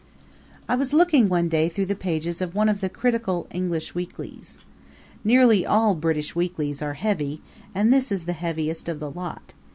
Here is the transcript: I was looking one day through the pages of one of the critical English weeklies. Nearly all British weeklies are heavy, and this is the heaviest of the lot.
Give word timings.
I 0.67 0.73
was 0.75 0.93
looking 0.93 1.29
one 1.29 1.47
day 1.47 1.69
through 1.69 1.85
the 1.85 1.93
pages 1.93 2.41
of 2.41 2.55
one 2.55 2.69
of 2.69 2.81
the 2.81 2.89
critical 2.89 3.45
English 3.51 3.93
weeklies. 3.93 4.57
Nearly 5.23 5.63
all 5.63 5.93
British 5.93 6.35
weeklies 6.35 6.81
are 6.81 6.93
heavy, 6.95 7.43
and 7.75 7.93
this 7.93 8.11
is 8.11 8.25
the 8.25 8.33
heaviest 8.33 8.89
of 8.89 8.99
the 8.99 9.11
lot. 9.11 9.53